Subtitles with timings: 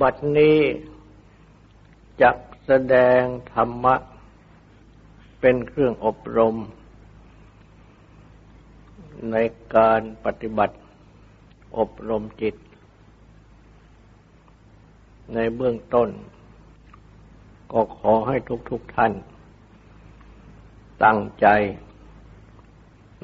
[0.00, 0.58] บัดนี้
[2.20, 2.30] จะ
[2.66, 3.22] แสดง
[3.54, 3.94] ธรรมะ
[5.40, 6.56] เป็นเครื่องอบรม
[9.32, 9.36] ใน
[9.76, 10.76] การปฏิบัติ
[11.78, 12.54] อบรมจิต
[15.34, 16.08] ในเบื้องต้น
[17.72, 18.36] ก็ขอให้
[18.70, 19.12] ทุกๆทท่าน
[21.04, 21.46] ตั้งใจ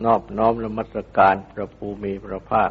[0.04, 2.70] นอบน้อมละมัสการพระภูมิพระภาค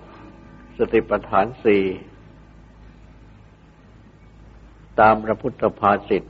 [0.93, 1.83] ติปัฏฐานสี่
[4.99, 6.23] ตามพระพุทธภาษิต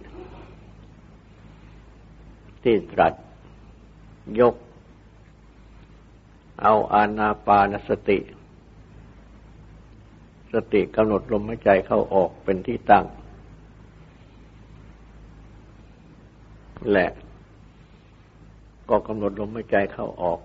[2.64, 3.14] ที่ตรัส
[4.40, 4.56] ยก
[6.62, 8.20] เอาอานาปานสติ
[10.54, 13.06] สติกำหนดลมหายใจเข้าออกเป็นที่ตั้ง
[16.92, 17.08] และ
[18.90, 20.40] ก็กำหนดลมหายใจเข้าออก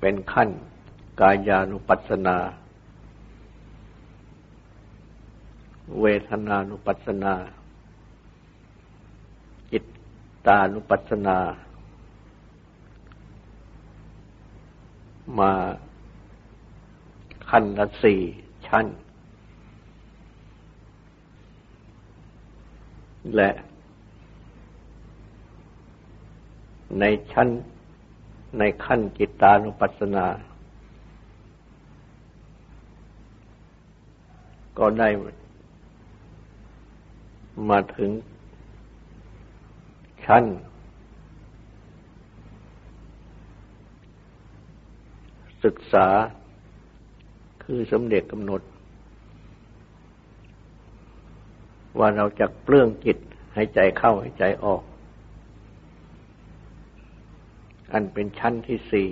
[0.00, 0.48] เป็นขั้น
[1.20, 2.36] กายานุปัสสนา
[6.00, 7.34] เวทนานุปัสสนา
[9.72, 9.84] จิต
[10.46, 11.38] ตานุปัสสนา
[15.38, 15.52] มา
[17.48, 18.20] ขั้นละสี่
[18.66, 18.86] ชั้น
[23.34, 23.50] และ
[26.98, 27.48] ในชั้น
[28.58, 30.26] ในขั้นจิตานุปัสสนา
[34.78, 35.08] ก็ได้
[37.70, 38.10] มาถึง
[40.24, 40.44] ชั้น
[45.64, 46.08] ศึกษา
[47.62, 48.60] คือสมเด็จกำหนด
[51.98, 53.18] ว่าเราจะเปลื้องจิต
[53.54, 54.82] ให้ใจเข้าให้ใจออก
[57.92, 59.10] อันเป็นชั้นที่สี่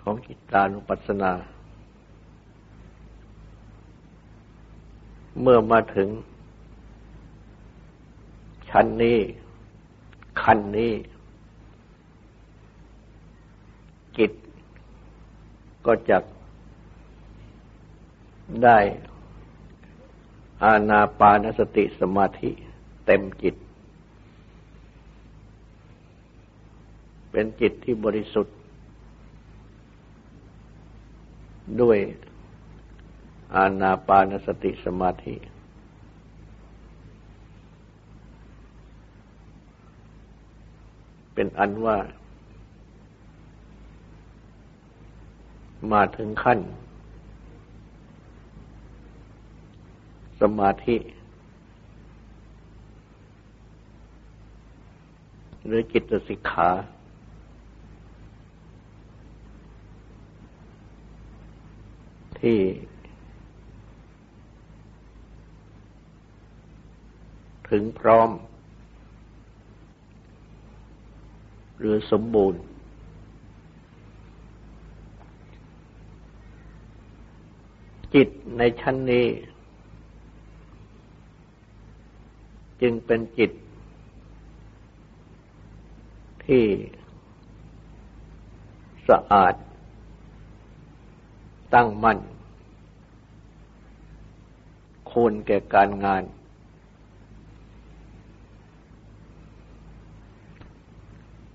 [0.00, 1.32] ของจิตานุปัสสนา
[5.40, 6.08] เมื่อมาถึง
[8.70, 9.18] ชั้นนี้
[10.42, 10.92] ขั้นนี้
[14.18, 14.32] จิต
[15.86, 16.18] ก็จะ
[18.64, 18.78] ได้
[20.64, 22.50] อาณาปานสติสมาธิ
[23.06, 23.54] เต็มจิต
[27.38, 28.56] เป็นจิตที่บริสุทธิ์
[31.80, 31.98] ด้วย
[33.54, 35.36] อาณาปานสติสมาธิ
[41.34, 41.96] เป็นอันว่า
[45.92, 46.58] มาถึงขั้น
[50.40, 50.96] สมาธิ
[55.64, 56.70] หรือจิตสิกขา
[62.40, 62.60] ที่
[67.70, 68.30] ถึงพร้อม
[71.78, 72.60] หรือสมบูรณ์
[78.14, 79.26] จิตในชั้นนี้
[82.80, 83.50] จึงเป็นจิต
[86.44, 86.64] ที่
[89.08, 89.54] สะอาด
[91.74, 92.18] ตั้งมั่น
[95.10, 96.22] ควรแก่การงาน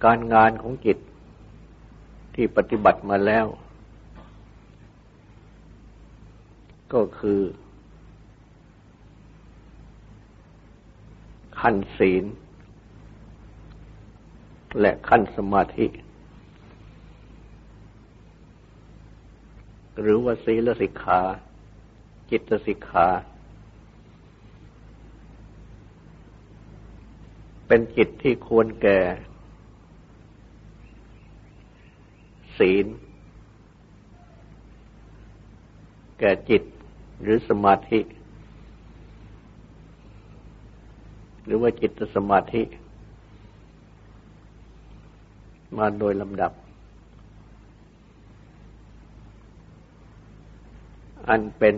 [0.06, 0.98] การงานของจิต
[2.36, 3.46] ที่ปฏิบัติมาแล้ว
[6.94, 7.42] ก็คือ
[11.60, 12.26] ขั้นศีล
[14.80, 15.86] และขั้นสมาธิ
[20.00, 21.22] หรือว่าศีลสิกขา
[22.32, 23.08] จิตสิกขา
[27.68, 29.00] เป็นจิตที่ควรแก่
[32.58, 32.86] ศีล
[36.20, 36.64] แก่จิต
[37.22, 38.00] หรือสมาธิ
[41.44, 42.64] หรือว่าจิตสมาธิ
[45.78, 46.52] มาโดยลำดับ
[51.32, 51.76] อันเป็น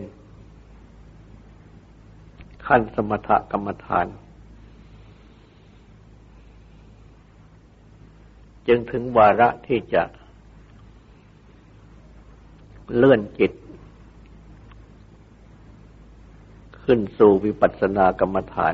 [2.66, 4.08] ขั้นสมถกรรมฐาน
[8.68, 10.04] จึงถึงวาระที่จะ
[12.96, 13.52] เลื่อนจิต
[16.84, 18.68] ขึ้นสู่วิปัสสนากรรมฐา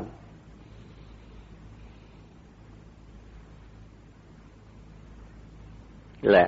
[6.30, 6.44] และ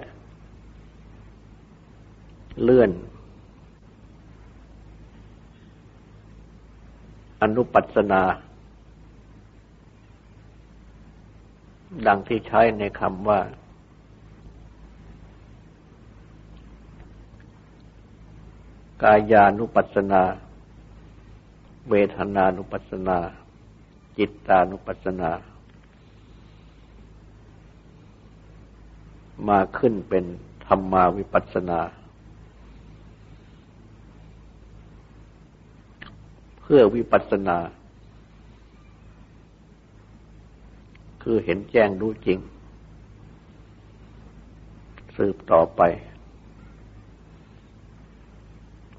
[2.63, 2.91] เลื่อน
[7.43, 8.23] อนุปัสนา
[12.07, 13.41] ดังที่ใช้ในคำว่า
[19.03, 20.23] กายานุปัสนา
[21.91, 23.19] เวทนานุปัสนา
[24.19, 25.31] จิตตานุปัสนา
[29.49, 30.25] มาขึ้นเป็น
[30.67, 31.81] ธรรมาวิปัสนา
[36.75, 37.59] พื่อวิปัสสนา
[41.23, 42.39] คือเห็นแจ้งรู้จริง
[45.17, 45.81] สืบต่อไป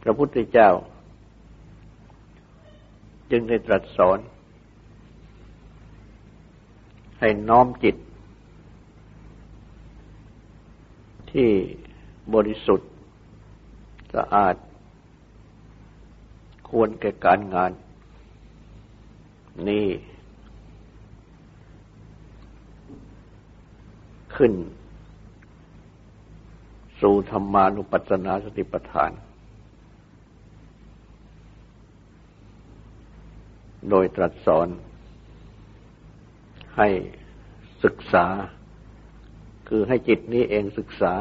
[0.01, 0.69] พระพุทธเจ้า
[3.31, 4.19] จึงได้ตรัสสอน
[7.19, 7.95] ให้น้อมจิต
[11.31, 11.49] ที่
[12.33, 12.89] บริสุทธิ์
[14.15, 14.55] สะอาด
[16.73, 17.71] ควรแก่การงาน
[19.69, 19.87] นี่
[24.35, 24.53] ขึ้น
[27.01, 29.11] สู่ธรรมานุปัสสนาสติปัฏฐาน
[33.89, 34.67] โดยตรัสสอน
[36.77, 36.87] ให้
[37.83, 38.25] ศึกษา
[39.69, 41.13] คือให้จิตนี้เองศึกษา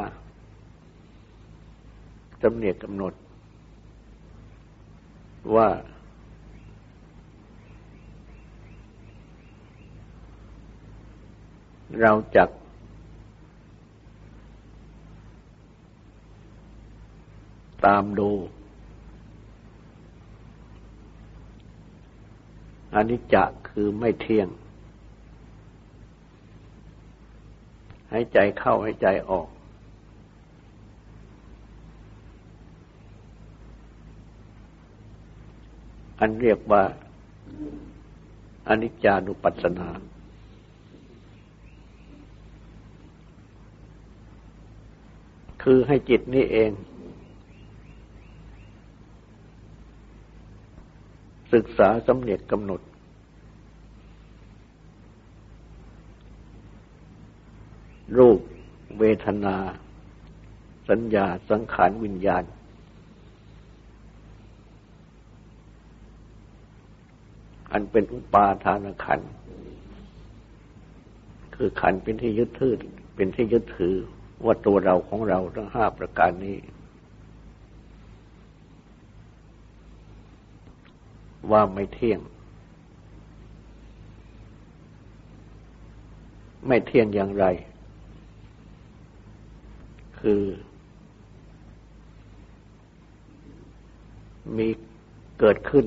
[2.41, 3.13] จำเนียกกำหนด
[5.55, 5.69] ว่า
[12.01, 12.49] เราจัก
[17.85, 18.31] ตามดู
[22.95, 24.49] อนิจจะคือไม่เที่ยง
[28.09, 29.47] ให้ใจเข้าให้ใจออก
[36.25, 36.83] อันเรียกว่า
[38.67, 39.89] อนิจจานุปัสสนา
[45.63, 46.71] คือให้จิตนี้เอง
[51.53, 52.81] ศึกษาสำเนียกกำหนด
[58.17, 58.39] รูป
[58.99, 59.55] เวทนา
[60.89, 62.43] สัญญาสังขารวิญญาณ
[67.73, 69.21] อันเป็นอุปาทานขัน
[71.55, 72.79] คือขันเป็นที่ยึดถือ
[73.15, 73.95] เป็นที่ยึดถือ
[74.45, 76.57] ว่าตัวเราของเราทั้งห้าประการนี้
[81.51, 82.19] ว่าไม่เที่ยง
[86.67, 87.45] ไม่เที่ยงอย่างไร
[90.19, 90.41] คือ
[94.57, 94.67] มี
[95.39, 95.85] เกิดขึ้น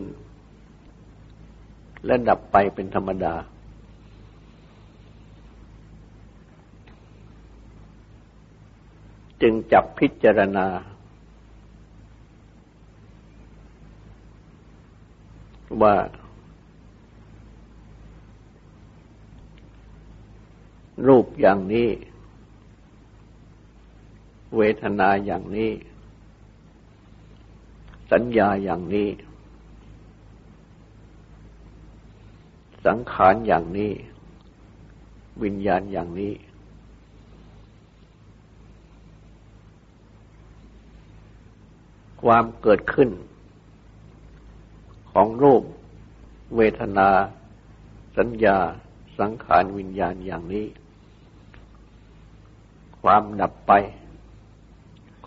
[2.06, 3.34] และดับไปเป็นธรรมดา
[9.42, 10.66] จึงจับพิจารณา
[15.82, 15.96] ว่า
[21.06, 21.90] รูปอย่างนี้
[24.56, 25.72] เวทนาอย่างนี้
[28.12, 29.08] สัญญาอย่างนี้
[32.86, 33.92] สังขารอย่างนี้
[35.42, 36.32] วิญญาณอย่างนี้
[42.22, 43.10] ความเกิดขึ้น
[45.12, 45.62] ของรูป
[46.56, 47.08] เวทนา
[48.16, 48.58] สัญญา
[49.18, 50.66] สังขารวิญญาณอย่างนี้
[53.02, 53.72] ความดับไป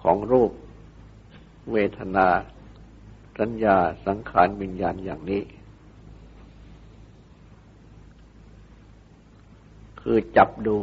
[0.01, 0.51] ของรูป
[1.71, 2.27] เวทนา
[3.39, 5.41] สัญญา สังขารวิญญาณอย่างนี้
[10.01, 10.77] คือจับดู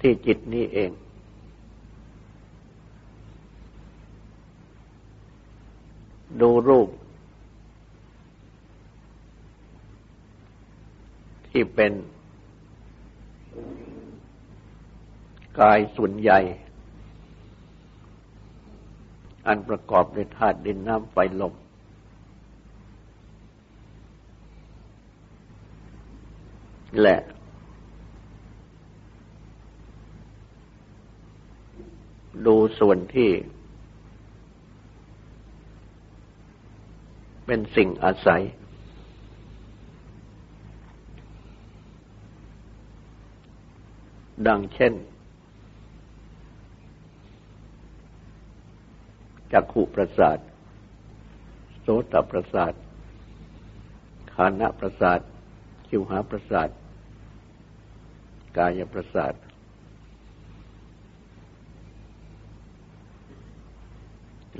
[0.00, 0.90] ที่จิตนี้เอง
[6.40, 6.88] ดูรูป
[11.50, 11.92] ที่เป็น
[15.60, 16.40] กายส่วนใหญ่
[19.46, 21.54] อันประกอบด้วยธาตุดินน้ำไฟลม
[27.02, 27.16] และ
[32.46, 33.30] ดูส่วนที่
[37.46, 38.42] เป็นสิ่งอาศัย
[44.48, 44.94] ดังเช่น
[49.52, 50.38] จักขุประสาท
[51.80, 52.72] โสตประสาท
[54.34, 55.20] คานะประสาท
[55.86, 56.68] คิวหาประสาท
[58.56, 59.34] กายประสาท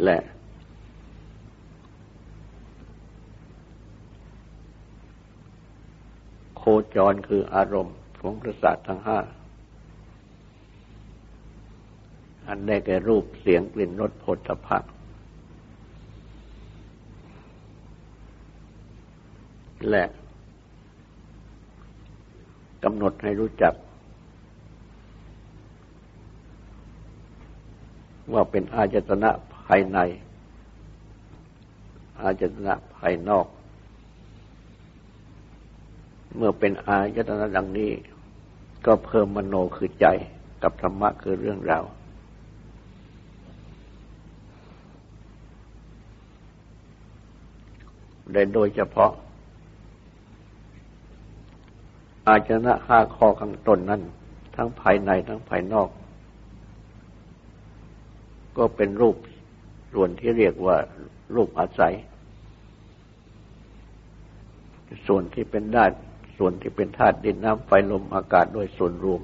[0.05, 0.19] และ
[6.57, 6.63] โค
[6.97, 9.19] จรคืออารมณ์ของประสาททั้งห้า
[12.49, 14.79] อันได้แก่รูปเสียงกลิ่นรสผลพะ
[19.91, 20.05] และ
[22.85, 23.75] กำหนดให้รู้จัก
[28.33, 29.99] ว่าเป็นอาจตนะภายใน
[32.21, 33.47] อาจตนะภายนอก
[36.37, 37.91] เมื่อเป็นอาจตนะดังนี้
[38.87, 40.07] ก็เพิ่มมโนคือใจ
[40.63, 41.85] กับธรรมะคือเรื่องราว
[48.55, 49.13] โดยเฉพาะ
[52.29, 54.03] อาจนะห้าข้อข้างต้นนั้น
[54.57, 55.89] ทั้งภายในทั้งภายนอก
[58.57, 59.17] ก็เป็นรูป
[59.93, 60.77] ส่วนที่เรียกว่า
[61.35, 61.95] รูปอาศัย
[65.07, 65.93] ส่วนที่เป็นด้าน
[66.39, 69.21] ส่วนที่เป็นธาตุดินน้ำไฟลมอากาศโดยส่วนรวม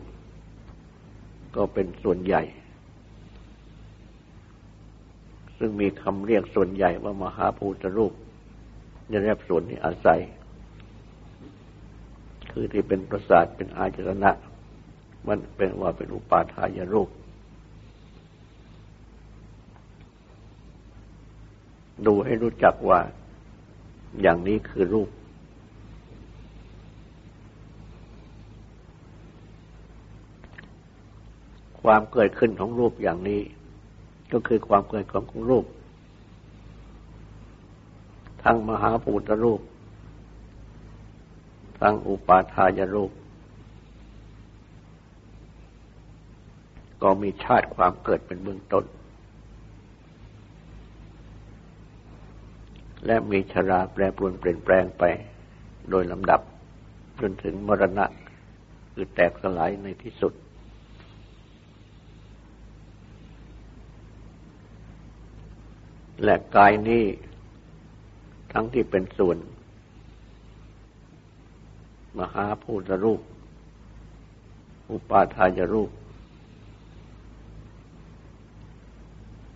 [1.57, 2.43] ก็เป็นส่วนใหญ่
[5.59, 8.12] ซึ่งมีคำเรียกส่วนใหญ่ว่ามหาภูตรูป
[9.11, 10.21] จะได้รับส่วนที่อาศัย
[12.53, 14.31] คือที่เป็นประสาทเป็นอาจรณะ
[15.27, 17.09] มันเป็นว่าเป็นอุปาทายรูป
[22.06, 23.00] ดูให้รู้จักว่า
[24.23, 25.09] อย่างนี้คือรูป
[31.82, 33.40] ความเกิดขึ้นของรูปอย่างนี้
[34.32, 35.64] ก็คือความเกิดของรูป
[38.42, 39.61] ทั้งมหาภูตรูป
[41.80, 43.12] ทั้งอุปาทายรูป
[47.02, 48.85] ก็มีชาติความเกิดเป็นเบื้องต้น
[53.06, 55.04] และมีชราแปรปรวนเปลี่ยนแปลงไป
[55.90, 56.40] โดยลำดับ
[57.21, 58.06] จนถึงมรณะ
[58.92, 60.32] คือแตกสลายในที่สุด
[66.25, 67.04] และกายนี้
[68.52, 69.37] ทั้งที่เป็นส่วน
[72.18, 73.21] มหาภูตรูป
[74.90, 75.90] อุปาทายรูป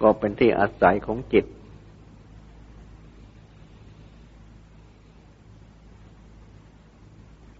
[0.02, 1.46] ก็เป็นที่อาศัยของจิต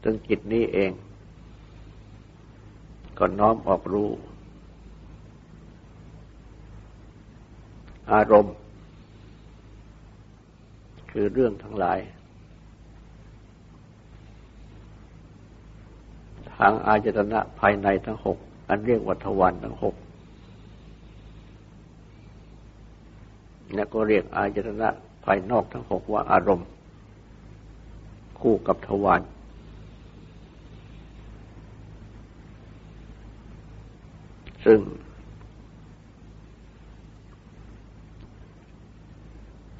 [0.08, 0.92] จึงจิตนี้เอง
[3.18, 4.10] ก็น้อมออกรู้
[8.12, 8.54] อารมณ์
[11.10, 11.98] คือเรื่องทั้งหลาย
[16.54, 19.94] ทางอาจตนะภายในทั้งหก อันเรียกวัฏวันทั้งหก
[23.74, 24.88] แล้วก็เรียกอาจตนะ
[25.24, 26.68] ภายนอกทั้งหกว่าอารมณ์
[28.40, 29.22] คู่กับทวาร
[34.66, 34.80] ซึ่ง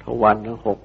[0.03, 0.79] ทวารทั้งหก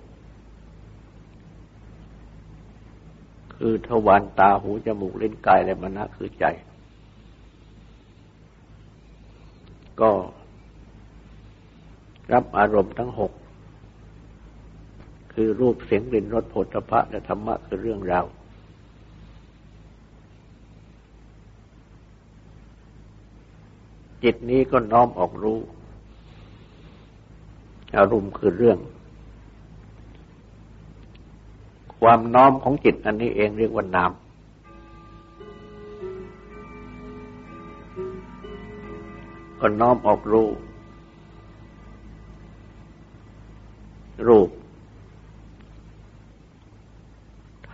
[3.55, 6.45] คือทวารตาหูจมูกเลิ้นกายและมณะคือใจ
[10.01, 10.11] ก็
[12.33, 13.33] รับอารมณ์ทั้งหก
[15.33, 18.27] คือรูปเสียงกลิ่นรสผลพระและธรรมะคือเรื่องราว
[24.23, 25.59] จิตนี้ก็น้อมออกรู้
[27.97, 28.79] อารมณ์คือเรื่อง
[32.01, 34.13] ความน้อมของจิตอันนี้เองเรียกว่านาม
[39.61, 40.57] ก็น้อมออกรูป
[44.29, 44.49] รูป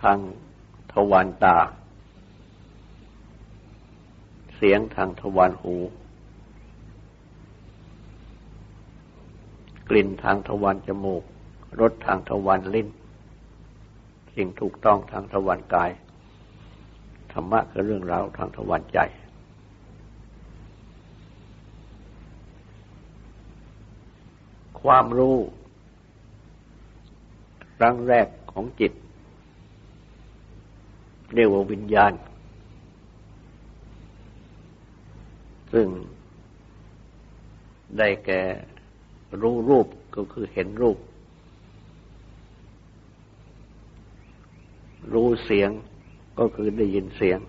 [0.01, 0.17] ทาง
[0.91, 1.57] ทวารตา
[4.55, 5.75] เสียงทางทวารหู
[9.89, 11.23] กลิ่นทางทวารจมูก
[11.79, 12.87] รสทางทวารลิ้น
[14.35, 15.91] สิ่งถูกต้องทางทวารกาย
[17.31, 18.99] ธรรมะคือเรื่องราวทางทวารใจ
[24.81, 25.37] ความรู้
[27.77, 28.93] ครั้งแรกของจิต
[31.35, 32.13] เรียกว่าวิญญาณ
[35.73, 35.87] ซึ่ง
[37.97, 38.41] ได้แก่
[39.41, 40.97] รู้รูปก็คือเห็นรูป
[45.13, 45.69] รู้เสียง
[46.39, 47.39] ก็คือได้ยินเสียง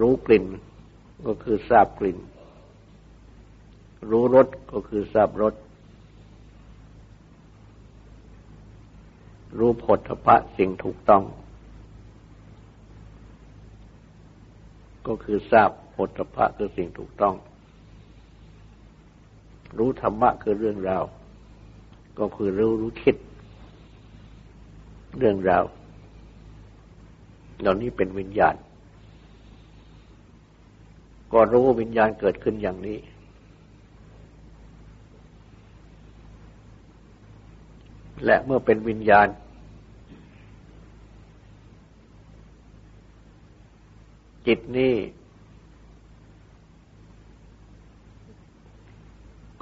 [0.00, 0.44] รู้กลิ่น
[1.26, 2.18] ก็คือทราบกลิ่น
[4.10, 5.54] รู้รสก็คือทราบรส
[9.58, 11.24] รู้ผลทพะสิ่งถูกต้อง
[15.06, 17.34] ก็คือทราบผลทพะคือสิ่งถูกต้อง
[19.78, 21.04] รู้ธรรมะคือเรื่องราว
[22.18, 23.16] ก็คือรู้รู้คิด
[25.18, 25.64] เรื่องราว
[27.60, 28.54] เหล่านี้เป็นวิญญาณ
[31.32, 32.98] ก็รู้ว่าวิญญาณเกิดขึ้นอย่างนี้
[38.24, 39.28] และเมื่อเป็นวิญญาณ
[44.46, 44.94] จิตนี้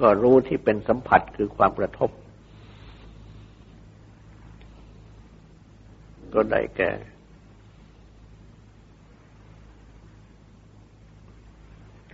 [0.02, 2.10] ก็รู้ที่เป็นสัมผัสคือความกระทบ
[6.34, 6.90] ก็ได้แก่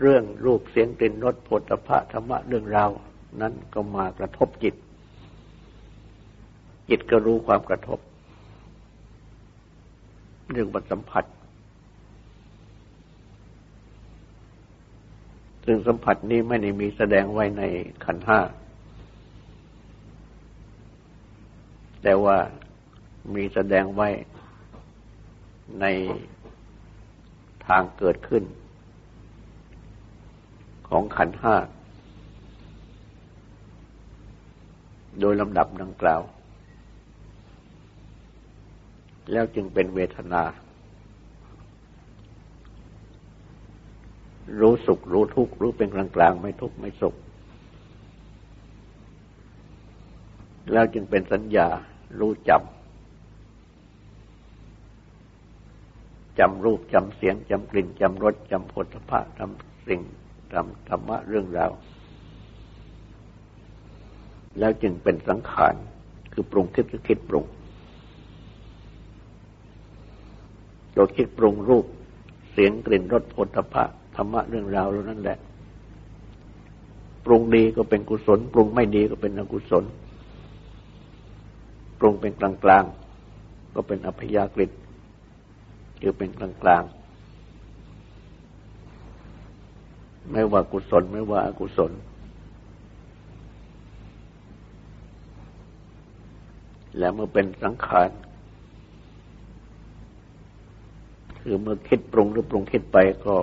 [0.00, 2.90] เรื่องรูปเสียงกลิ่นรสผลพระธรรมะเรื่องราว
[3.40, 4.74] นั้นก็มากระทบจิต
[6.88, 7.98] จิตก็รู้ความกระทบ
[10.50, 11.24] เรื่องบัสัมผัส
[15.70, 17.62] ซึ่งสัมผัสนี้ไม่ได้มีแสดงไว้ใน
[18.04, 18.40] ขันห้า
[22.02, 22.36] แต่ว่า
[23.34, 24.08] มีแสดงไว้
[25.80, 25.86] ใน
[27.66, 28.44] ทางเกิดขึ้น
[30.88, 31.56] ของขันห้า
[35.20, 36.22] โดยลำดับดังกล่าว
[39.32, 40.42] แล้วจึงเป็นเวทนา
[44.60, 47.14] รู้สุข รู้ทุกข์รู้เป็นกลางกลางไม่ทุกข์ไม่สุข
[50.72, 51.68] แล้วจึงเป็นสัญญา
[52.18, 52.62] รู้จำ
[56.38, 60.00] จำรูปจำเสียงจำกลิ่นจำรสจำผลพระจำสิ่ง
[60.52, 61.72] จำธรรมะเรื่องราว
[64.58, 65.74] แล้วจึงเป็นสังขาร
[66.32, 67.44] คือปรุงคิดคือคิดปรุง
[70.94, 71.86] ตัวคิดปรุงรูป
[72.52, 73.84] เสียงกลิ่นรสผลพระ
[74.20, 75.38] ธรรมะเรื่องราวเหล่านั้นแหละ
[77.26, 79.84] ปรุงดีก็เป็นกุศล ปรุงไม่ดีก็เป็นอกุศล
[81.98, 82.84] ปรุงเป็นกลางกลาง
[83.74, 84.66] ก็เป็นอัพยากฤิ
[86.00, 86.82] คือเป็นกลางกลาง
[90.30, 91.92] ไม่ว่ากุศลไม่ว่าอกุศล
[96.98, 98.10] และเมื่อเป็นสังขาร
[101.40, 103.36] คือเมื่อคิดปรุงหรือปรุงคิดไปก็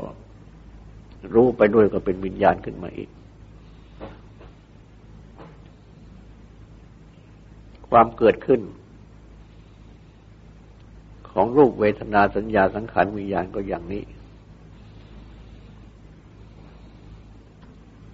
[1.33, 3.09] รู้ไปด้วยก็เป็นวิญญาณขึ้นมาอีก
[7.89, 8.61] ความเกิดขึ้น
[11.31, 14.03] ของรูปเวทนาสัญญาสังขารวิญญาณก็อย่างนี้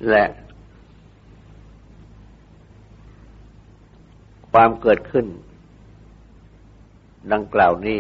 [0.10, 0.26] และ
[4.52, 5.26] ความเกิดขึ้น
[7.34, 8.00] ดังกล่าวนี้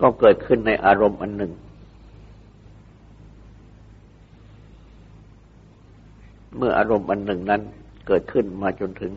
[0.00, 1.52] ก็เกิดขึ้นในอารมณ์อันหนึ่ง
[6.64, 7.62] มื่ออารมณ์อันหนึ่งนั้น
[8.06, 9.12] เกิดขึ้นมาจนถึง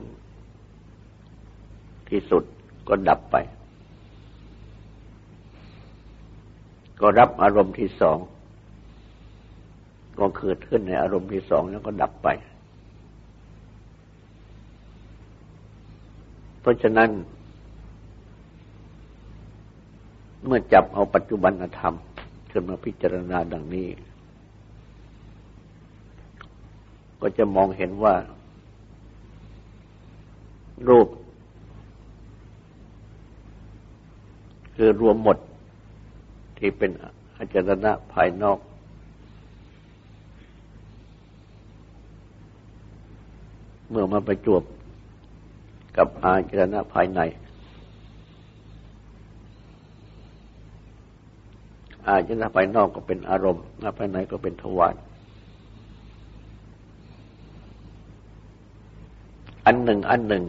[2.09, 2.43] ที่สุด
[2.87, 3.35] ก็ดับไป
[6.99, 8.17] ก็รับอารมณ์ที่สอง
[10.19, 12.27] ก็เกิดขึ้นในอารมณ์ที่สองแล้วก็ดับไป
[16.61, 17.09] เพราะฉะนั้น
[20.45, 21.93] เมื่อจับเอาปัจจุบันธรรม
[22.51, 23.87] ขึ้นมาพิจารณาดังนี้
[27.21, 28.15] ก็จะมองเห็นว่า
[30.87, 31.07] รูป
[34.75, 35.37] คือรวมหมด
[36.59, 36.91] ที่เป็น
[37.37, 38.59] อาจารณะภายนอก
[43.89, 44.63] เมื่อมาประจวบ
[45.97, 47.19] กับอาจารณะภายใน
[52.07, 53.63] อาจารณะภายนอกก็เป็นอารมณ์
[53.97, 54.95] ภายในก็เป็นทวาร
[59.65, 60.43] อันหนึ่งอันหนึ่ง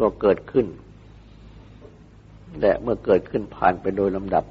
[0.00, 0.66] ก็เกิดขึ้น
[2.60, 4.44] และเมื่อเกิดขึ้นผ่านไปโดยลำดับ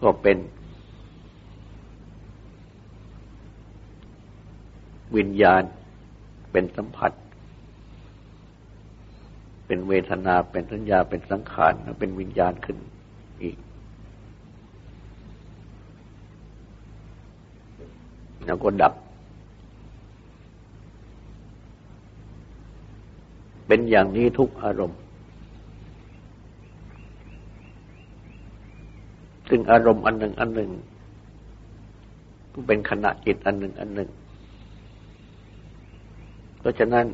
[0.00, 0.38] ก็เป็น
[5.16, 5.62] วิญญาณ
[6.52, 7.12] เป็นสัมผัส
[9.66, 12.76] เป็นเวทนาเป็นสัญญาเป็นสังขารเป็นวิญญาณขึ้น
[13.42, 13.56] อีก
[18.46, 18.94] แล้วก็ดับ
[23.66, 24.98] เป็นอย่างนี้ทุกอารมณ์
[29.48, 30.70] ซึ่งอารมณ์อันหนึ่งอันหนึ่ง
[32.52, 34.10] ก็เป็นขณะจิตอันหนึ่งอันหนึ่ง
[36.58, 37.06] เพราะฉะนั้น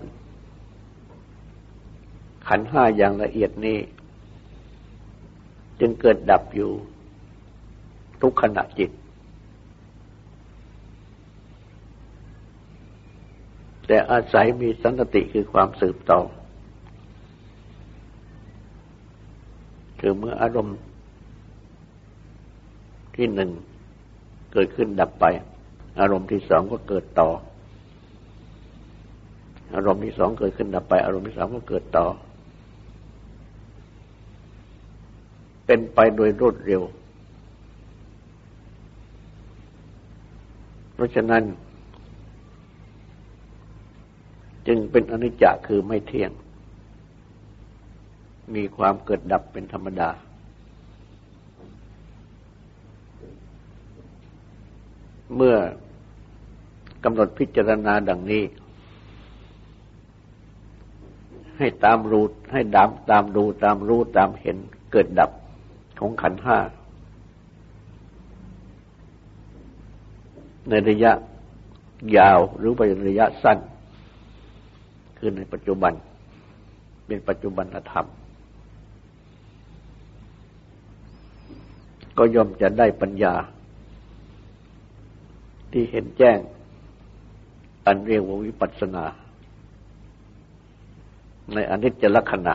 [2.46, 3.78] ขันห้าอย่างละเอียดนี้
[5.80, 6.70] จึงเกิดดับอยู่
[8.22, 8.90] ทุกขณะจิต
[13.88, 16.20] แต่อาศัยมีสันติคือความสืบต่อ
[20.00, 20.76] คือเมื่ออารมณ์
[23.16, 23.50] ที่หนึ่ง
[24.52, 25.24] เกิดขึ้นดับไป
[26.00, 27.28] อารมณ์ที่สองก็เกิดต่อ
[29.74, 32.06] อารมณ์ที่สองเกิดขึ้นดับไป อารมณ์ที่สามก็เกิดต่อ
[35.66, 36.82] เป็นไปโดยรวดเร็ว
[40.94, 41.42] เพราะฉะนั้น
[44.68, 46.30] จึงเป็นอนิจจคือไม่เที่ยง
[48.54, 50.10] มีความเกิดดับเป็นธรรมดา
[55.36, 55.56] เมื่อ
[57.04, 58.42] กำหนดพิจารณาดังนี้
[61.58, 64.56] ให้ตามรู้ให้ดามตามดูตามรู้ตามเห็น
[64.92, 65.30] เกิดดับ
[66.00, 66.58] ของขันห้า
[70.68, 71.12] ในระยะ
[72.16, 73.58] ยาวหรือไประยะสั้น
[75.18, 75.92] คือในปัจจุบัน
[77.06, 78.06] เป็นปัจจุบันธรรม
[82.18, 83.34] ก็ย่อมจะได้ปัญญา
[85.72, 86.38] ที่เห็นแจ้ง
[87.86, 89.04] อันเรียกว่าวิปัสสนา
[91.54, 92.54] ในอนิจจลักษณะ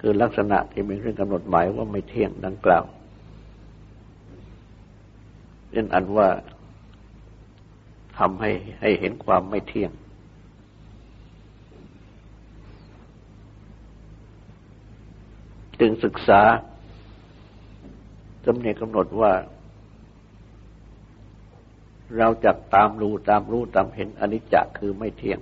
[0.00, 2.84] คือลักษณะที่มีเรื่องกำหนดหมายว่าไม่เที่ยงดังกล่าว
[5.72, 6.28] เช่นอันว่า
[8.18, 9.90] ทำให้ให้เห็นความไม่เที่ยง
[15.80, 16.40] จึงศึกษา
[18.44, 19.32] จำเนียกำหนดว่า
[22.18, 25.40] เราจะตามรู้ตามรู้ตามเห็นอนิจจคือไม่เที่ยง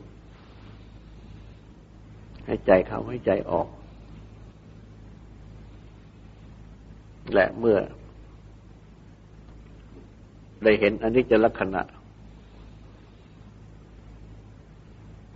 [2.46, 3.68] ให้ใจเข้าให้ใจออก
[7.34, 7.78] และเมื่อ
[10.62, 11.82] ได้เห็นอนิจจลักษณะ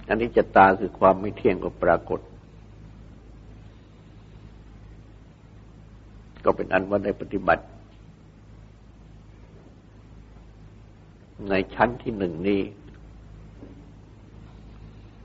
[0.09, 2.21] อันนี้จะตาคือความไม่เที่ยงก็ปรากฏ
[6.51, 7.65] ก็เป็นอันว่าได้ปฏิบัติ
[11.49, 12.63] ในชั้นที่หนึ่งนี้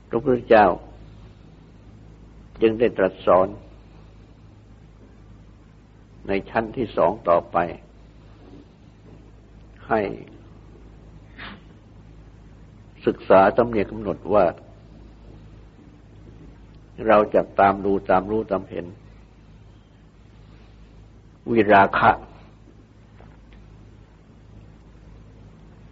[0.08, 0.66] พระพุทธเจ้า
[2.62, 3.48] จึงได้ตรัสสอน
[6.28, 7.56] ในชั้นที่สองต่อไป
[9.88, 10.00] ให้
[13.06, 14.44] ศึกษาตำเนียกำหนดว่า
[17.06, 18.86] เราจะตามดูตามรู้ตามเห็น
[21.52, 22.10] วิราคะ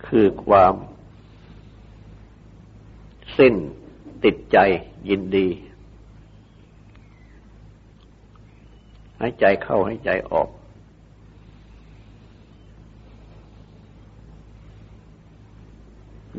[0.06, 0.74] คือความ
[3.38, 3.54] สิ้น
[4.24, 4.58] ติดใจ
[5.08, 5.48] ยินดี
[9.18, 10.48] ให้ใจเข้าให้ใจออก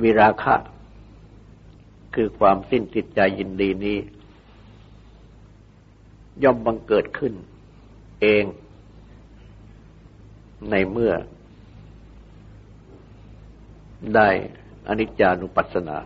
[0.01, 0.55] วิราคะ
[2.15, 3.97] คือความสิ้นติดใจยินดีนี้
[6.43, 7.33] ย่อมบังเกิดขึ้น
[8.21, 8.43] เอง
[10.71, 11.13] ในเมื่อ
[14.15, 14.29] ได้
[14.87, 15.97] อนิจจานุปัสสนา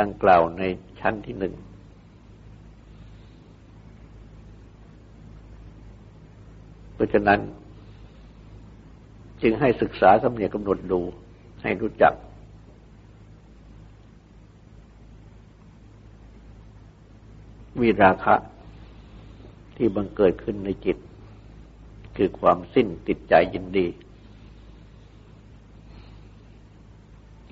[0.00, 0.62] ดังกล่าวใน
[1.00, 1.54] ชั้นที่หนึ่ง
[6.94, 7.40] เพราะฉะนั้น
[9.42, 11.00] จึงให้ศึกษาสำเนียกกำหนดดู
[11.62, 12.12] ให้รู้จัก
[17.80, 18.34] วิราคะ
[19.76, 20.96] ที่บังเกิดขึ้นในจิต
[22.18, 23.86] คือความสิ้นติดใจยินดี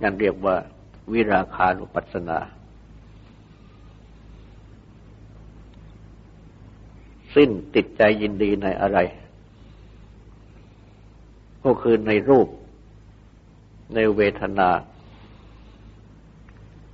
[0.03, 0.57] นั่นเรียกว่า
[1.13, 2.39] วิราคานุปัสสนา
[7.35, 8.99] สิ้นติดใจยินดีในอะไร
[11.63, 12.49] ก็ก็คือในรูป
[13.95, 14.71] ในเวทนา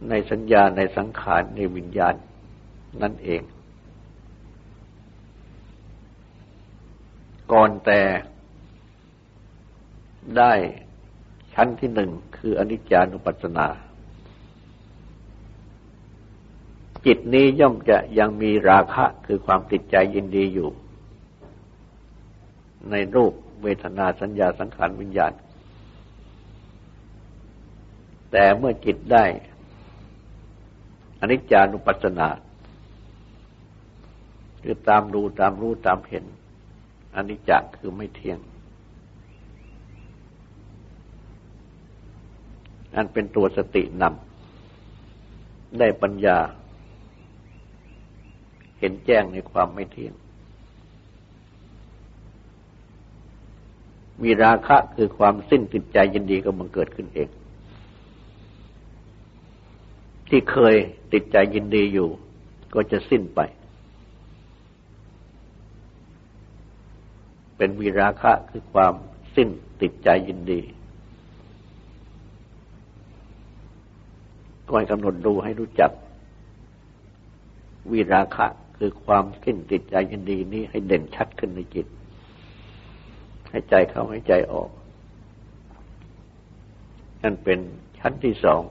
[0.08, 2.14] ในสัญญาในสังขาร ในวิญญาณ
[3.02, 3.42] นั่นเอง
[7.52, 8.00] ก่อนแต่
[10.38, 10.52] ได้
[11.54, 13.66] ชั้นที่หนึ่งคืออนิจจานุปัสสนา
[17.06, 20.70] จิตนี้ย่อมจะยังมีราคะคือความติดใจยินดีอยู่
[22.90, 25.32] ในรูปเวทนาสัญญาสังขารวิญญาณ
[28.32, 29.24] แต่เมื่อจิตได้
[31.20, 32.28] อนิจจานุปัสสนา
[34.62, 36.24] คือตามดูตามรู้ตามเห็น
[37.14, 38.38] อนิจจคือไม่เที่ยง
[42.96, 46.38] อันเป็นตัวสตินำได้ปัญญา
[48.79, 50.14] เห็นแจ้งในความไม่เที่ยง
[54.22, 57.29] มีราคะคือความสิ้นติดใจยินดีก็มันเกิดขึ้นเอง
[60.29, 60.75] ที่เคย
[61.12, 62.09] ติดใจยินดีอยู่
[62.75, 63.40] ก็จะสิ้นไป
[67.62, 68.94] เป็นวีราคะคือความ
[69.37, 69.48] สิ้น
[69.81, 70.61] ติดใจยินดี
[74.66, 75.90] ก็ให้กำหนดดูให้รู้จัก
[77.92, 78.46] วิราคะ
[78.79, 81.87] คือความสิ้นติดใจยินดีนี้ให้เด่นชัดขึ้นในจิต
[83.51, 84.70] ให้ใจเข้าให้ใจออก
[87.22, 87.59] นั่นเป็น
[87.98, 88.62] ชั้นที่สอง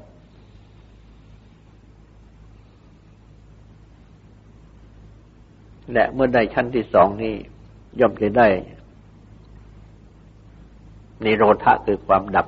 [5.93, 7.35] และเมื่อได้ชั้นที่สองนี้
[7.99, 8.49] ย่อมจะได้
[11.23, 12.47] นิโรธะคือความดับ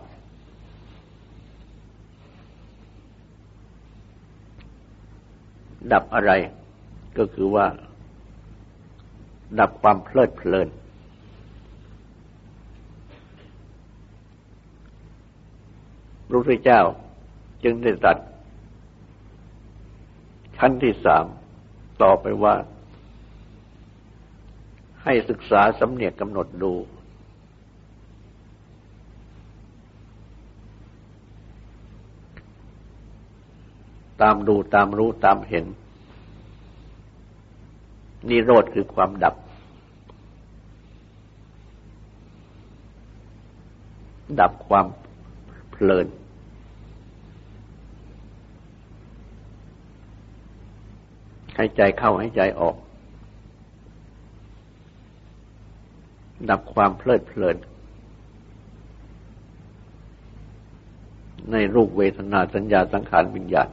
[5.94, 6.32] ดับอะไร
[7.18, 7.66] ก็คือว่า
[9.60, 10.70] ดับความเพลิดเพลิน
[16.28, 16.82] พระพุทธเจ้า
[17.64, 18.18] จึงได้ตรัส
[20.58, 21.26] ชั้นที่สาม
[22.02, 22.56] ต่อไปว่า
[25.04, 26.74] ให้ศึกษาสำเนียกกำหนดดู
[34.24, 35.66] ตามดูตามรู้ตามเห็น
[38.30, 39.36] นิโรธคือความดับ
[44.40, 44.86] ดับความ
[45.72, 46.08] เพลิน
[51.56, 52.76] ให้ใจเข้าให้ใจออก
[56.50, 57.58] ดับความเพลิดเพลิน
[61.52, 63.70] ในรูปเวทนาสัญญาสังขารวิญญาณ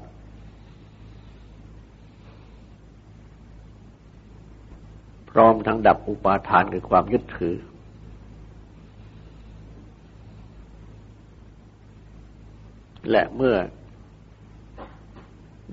[5.30, 7.56] พร้อมทั้งดับอุปาทานคือความยึดถือ
[13.10, 13.56] และเมื่อ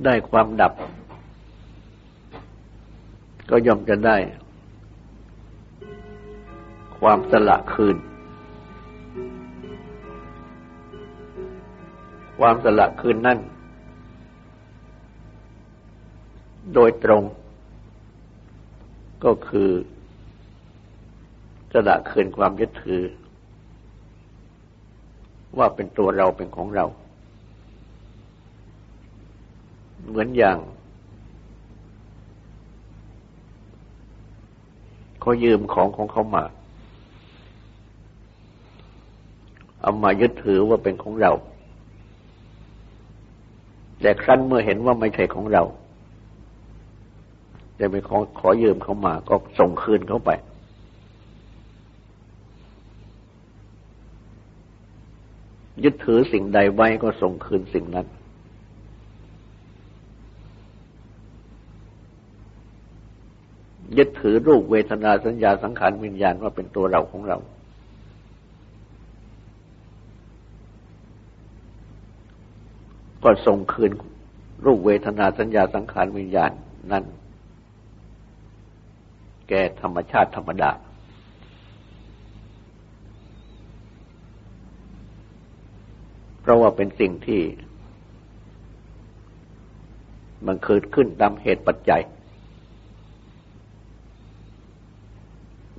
[0.06, 0.74] ได้ความดับ
[3.50, 4.18] ก็ย่อมจะได้
[7.00, 7.98] ความสละคืน
[12.40, 13.40] ความสละคืนนั่น
[16.74, 17.24] โดยตรง
[19.24, 19.70] ก็คือ
[21.72, 23.04] จะละคืนความยึดถือ
[25.58, 26.86] ว่าเป็นตัวเราเป็นของเรา
[30.08, 30.58] เหมือนอย่าง
[35.22, 36.44] เขายืมของของเขามา
[39.82, 41.32] เอามายึดถือว่าเป็นของเรา
[44.02, 45.64] แต่ครั้นเมื่อเห็นว่าไม่ใช่ของเรา
[47.80, 50.32] จะไปขอขอยืมเขามา ก็ส่งคืนเขาไป
[55.84, 58.08] ยึดถือสิ่งใดไว้ก็ส่งคืนสิ่งนั้น
[63.98, 67.38] ยึดถือรูปเวทนาสัญญาสังขารวิญญาณว่าเป็นตัวเราของเรา
[73.24, 73.92] ก็ส่งคืน
[74.66, 76.52] รูปเวทนาสัญญาสังขารวิญญาณ
[76.92, 77.04] นั้น
[79.50, 80.72] แก่ธรรมชาติธรรมดา
[86.42, 87.42] เพราะว่าเป็นสิ่งที่
[90.46, 92.02] มันเกิดขึ้นตามเหตุปัจจัย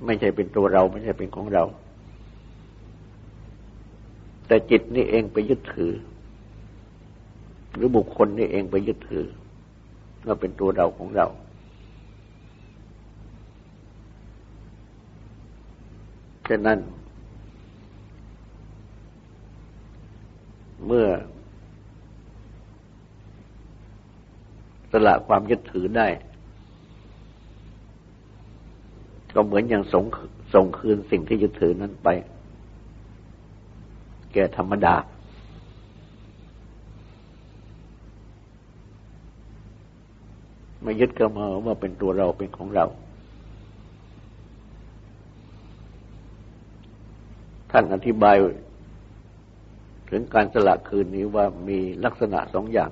[0.05, 1.63] ไม่ใช่เป็นตัวเราไม่ใช่เป็นของเรา
[4.47, 5.93] แต่จิตนี่เองไปยึดถือ
[7.75, 9.25] หรือบุคคลนี่เองไปยึดถือ
[10.25, 11.27] ว่าเป็นตัวเราของเรา
[16.49, 16.79] ฉะนั้น
[20.85, 21.07] เมื่อ
[24.91, 26.07] สละความยึดถือได้
[29.35, 30.03] ก็เหมือนอย่างส่ง
[30.53, 32.09] ส่งคืนสิ่งที่ยึดถือนั้นไป
[34.33, 34.95] แก่ธรรมดา
[40.83, 42.85] ไม่ยึดก็มาว่าเป็นตัวเราเป็นของเรา
[47.71, 48.35] ท่านอธิบาย
[50.09, 52.91] ถึงการสละคืนนี้ว่ามีลักษณะสองอย่าง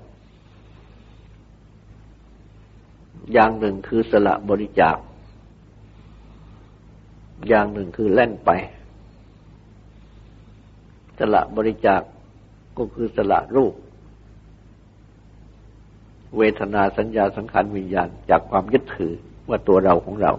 [3.34, 4.98] อย่างหนึ่งคือสละบริจาค
[7.48, 8.50] อย่างหนึ่งคือแล่นไป
[11.20, 12.02] สละบริจาค
[12.78, 13.74] ก็คือสละรูป
[16.38, 19.14] เวทนาสัญญาสังขารวิญญาณจากความยึดถือ
[19.50, 20.32] ว่าตัวเราของเรา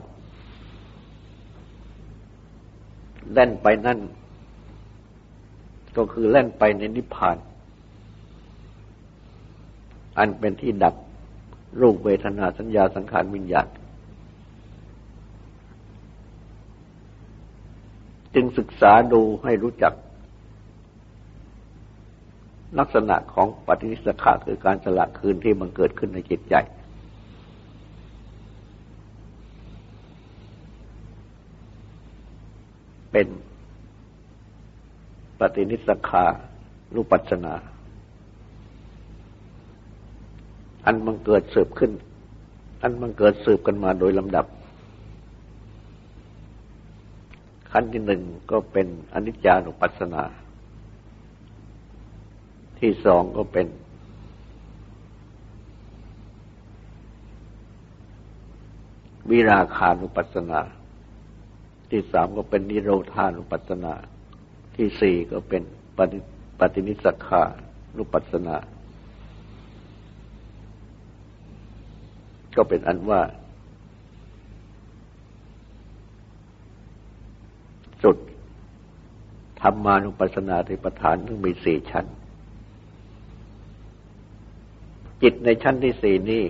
[3.33, 3.99] แล่นไปนั่น
[5.99, 7.37] ก็คือแล่นไปในนิพพาน
[10.19, 10.95] อันเป็นที่ดับ
[11.81, 13.69] รูปเวทนาสัญญาสังขารวิญญาณ
[18.35, 19.95] จึงศึกษาดูให้รู้จัก
[22.79, 26.55] ลักษณะของปฏินิสขาคือการสละคืนที่มันเกิดขึ้นในจิตใจ
[33.13, 33.27] เป็น
[35.39, 36.25] ปฏินิสขา
[36.95, 37.55] นุปัสนา
[40.85, 41.93] อันมันเกิดสืบขึ้น
[42.83, 44.47] อันมันเกิดสืบกันมาโดยลำดับ
[47.73, 50.23] ขั้นที่หนึ่งก็เป็นอนิจจานุปัสสนา
[52.81, 53.67] ที่สองก็เป็น
[59.31, 60.61] วิราคานุปัสสนา
[61.91, 63.95] ที่สามก็เป็นนิโรธานุปัสสนา
[64.79, 65.63] ที่สี่ก็เป็น
[66.61, 67.43] ปฏินิสักขา
[67.97, 68.57] นุปัสสนา
[72.57, 73.21] ก็เป็นอันว่า
[78.03, 78.17] สุด
[79.61, 82.07] ธรรมานุปัสสนาธิประฐานทั้งมีสี่ชั้น
[85.23, 86.45] จิตในชั้นที่สี่นี้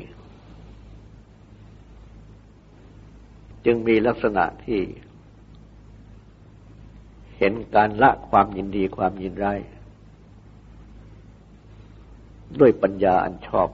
[3.65, 4.81] จึงมีลักษณะที่
[7.39, 9.61] เห็นการละความยินดีความยินร้าย
[12.61, 13.69] ด้วยปัญญาอันชอบ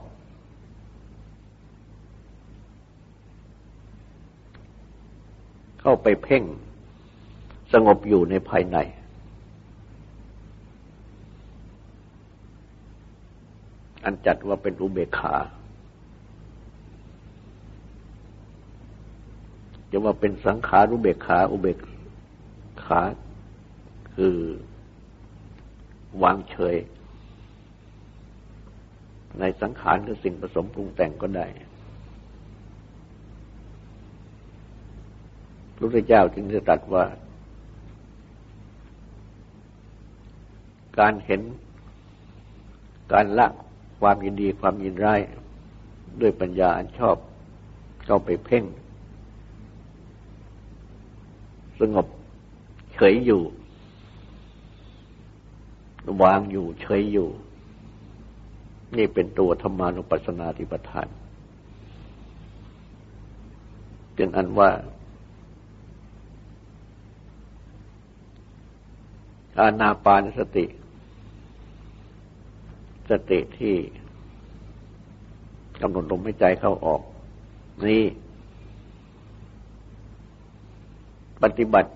[5.81, 6.43] เข้าไปเพ่ง
[7.73, 8.77] สงบอยู่ในภายใน
[14.03, 15.35] อันจัดว่าเป็นอุเบกขา
[19.91, 21.77] จะว่าเป็นสังขารุเบกขา อุเบก
[22.85, 23.01] ขา
[24.15, 24.37] คือ
[26.23, 26.75] วางเฉย
[29.39, 31.47] ในสังขารคือสิ่งผสมปรุงแต่งก็ได้
[35.75, 37.05] พระพุทธเจ้าจึงจะตรัสว่า
[40.99, 41.41] การเห็น
[43.13, 43.47] การละ
[44.01, 45.19] ความยินดีความยินร้าย
[46.21, 47.15] ด้วยปัญญาอันชอบ
[48.05, 48.63] เข้าไปเพ่ง
[51.79, 52.05] สงบ
[52.93, 53.41] เฉยอยู่
[56.21, 57.29] วางอยู่เฉยอยู่
[58.97, 61.07] นี่เป็นตัวธรรมานุปัสสนาธิปทาน
[64.15, 64.69] เป็นอันว่า
[69.59, 70.65] อานาปานสติ
[73.09, 73.75] สติที่
[75.81, 77.01] กำหนดลมหายใจเข้าออก
[77.87, 78.03] นี่
[81.43, 81.91] ปฏิบัติ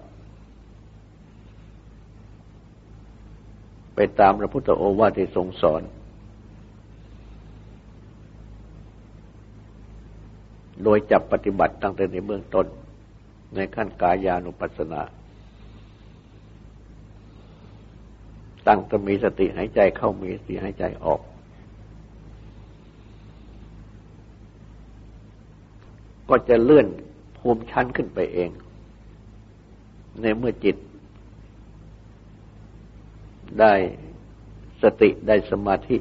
[4.01, 5.81] ไปตามพระพุทธโอวาทที่ทรงสอน
[10.83, 12.67] โดยจับปฏิบัติตั้งแต่ในเบื้องต้น
[13.55, 15.01] ในขั้นกายานุปัสสนา
[18.67, 21.21] ตั้งแต่มีสติหายใจเข้ามีสติหายใจออก
[26.29, 26.87] ก็จะเลื่อน
[27.37, 28.49] ภูมิชั้นขึ้นไปเอง
[30.21, 30.75] ในเมื่อจิต
[33.59, 33.73] ได้
[34.81, 35.97] สติได้สมาธิ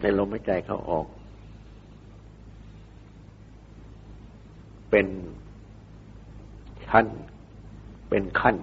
[0.00, 1.06] ในลมหายใจเข้าออก
[4.90, 5.06] เป็น
[6.86, 7.06] ชั้น
[8.08, 8.56] เป็นขั้น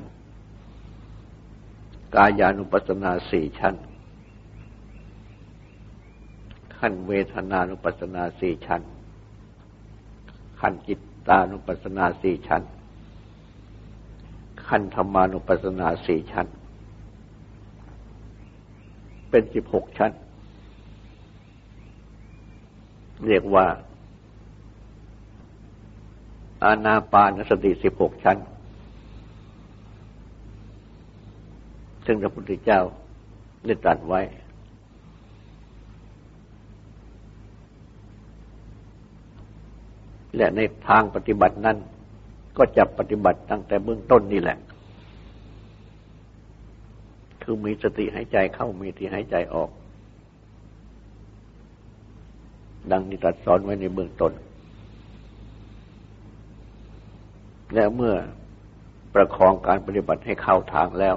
[2.15, 3.75] กายานุปัสสนาสี่ชั้น
[6.77, 8.81] ขั้นเวทนานุปัสสนาสี่ชั้น
[10.59, 12.63] ขั้นจิตตานุปัสสนาสี่ชั้น
[14.67, 16.47] ขั้นธรรมานุปัสสนาสี่ชั้น
[19.29, 20.11] เป็นสิบหกชั้น
[23.27, 23.65] เรียกว่า
[26.63, 28.37] อาณาปานสติสิบหกชั้น
[32.05, 32.81] ซึ่งพระพุทธเจ้า
[33.65, 34.21] ได้ตรัสไว้
[40.35, 41.77] และในทางปฏิบัตินั้น
[42.57, 44.57] ก็จะปฏิบัติตั้งแต่เบื้องต้นนี่แหละ
[47.43, 49.69] คือมีสติหายใจเข้ามีสติหายใจออก
[52.91, 54.33] ดังที่ตรัสสอนไว้ในเบื้องต้น
[57.75, 58.15] แล้วเมื่อ
[59.13, 61.15] ประคองการปฏิบัติให้เข้าทางแล้ว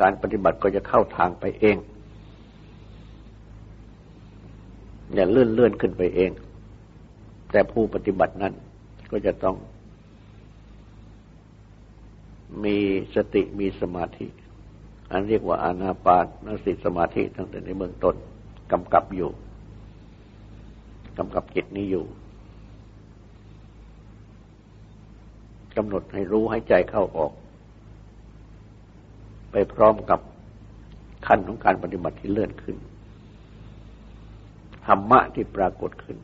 [0.00, 1.76] การปฏิบัติก็จะเข้าทางไปเอง
[5.14, 6.30] อย่าเลื่อนเลื่อนขึ้นไปเอง
[7.52, 8.54] แต่ผู้ปฏิบัตินั้น
[9.10, 9.56] ก็จะต้อง
[12.64, 12.76] มี
[13.14, 14.26] สติมีสมาธิ
[15.10, 18.16] อันเรียกว่าอานาปานนสิสมาธิตั้งแต่ในเบื้องต้น
[18.72, 19.30] กำกับอยู่
[21.18, 22.04] กำกับจิตนี้อยู่
[25.76, 27.32] กำหนดให้รู้ให้ใจเข้าออก
[29.50, 30.20] ไปพร้อมกับ
[31.26, 32.76] ขั้นของการปฏิบัติที่เลื่อนขึ้น
[34.86, 36.16] ธรรมะที่ปรากฏขึ้น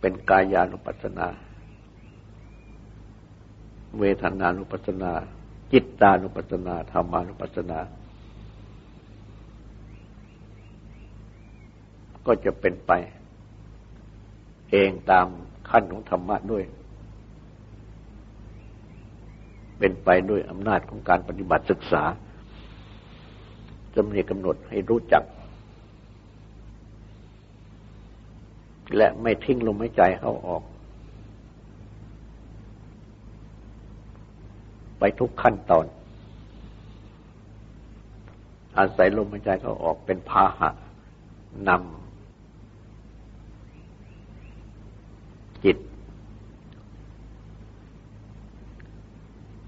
[0.00, 1.28] เป็นกายานุปัสสนา
[3.98, 5.12] เวทนานุปัสสนา
[5.72, 7.78] จิตตานุปัสสนาธรรมานุปัสนา
[12.26, 12.92] ก็จะเป็นไป
[14.70, 15.26] เองตาม
[15.70, 16.64] ขั้นของธรรมะด้วย
[19.78, 22.02] เป็นไปด้วยอำนาจของการปฏิบัติศึกษา
[23.94, 25.22] จะมีกำหนดให้รู้จัก
[28.96, 30.62] และไม่ทิ้งลมหายใจเข้าออก
[34.98, 35.86] ไปทุกขั้นตอน
[38.78, 40.70] อาศัยลมหายใจเข้าออกเป็นพาหะ
[41.68, 41.80] นำ
[45.64, 45.76] จิต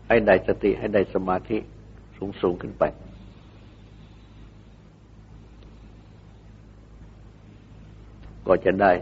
[0.07, 1.59] ให้ได้สติให้ได้สมาธิ
[2.17, 2.85] สูงสูงขึ้นไป
[8.47, 8.93] ก็จะได้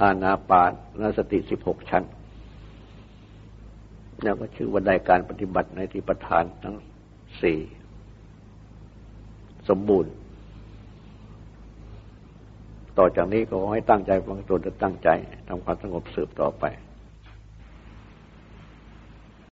[0.00, 2.04] อาณาปานนสติสิบหกชั้น
[4.22, 6.76] แล้วก็ชื่อว่าได้การปฏิบัติในที่ประธานทั้ง
[7.42, 7.58] สี่
[9.68, 10.12] สมบูรณ์
[12.98, 15.08] ต่อจากนี้ก็ให้ตั้งใจฟังตนและตั้งใจ
[15.48, 16.64] ทำความสงบสืบต่อไป